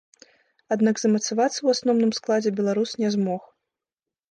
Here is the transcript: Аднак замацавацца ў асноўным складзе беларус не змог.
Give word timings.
Аднак 0.75 0.95
замацавацца 1.01 1.57
ў 1.61 1.67
асноўным 1.77 2.11
складзе 2.21 2.55
беларус 2.63 2.97
не 3.05 3.15
змог. 3.19 3.41